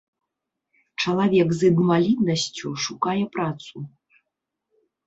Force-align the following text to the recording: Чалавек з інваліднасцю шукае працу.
Чалавек 1.03 1.53
з 1.57 1.61
інваліднасцю 1.71 2.67
шукае 2.87 3.23
працу. 3.39 3.75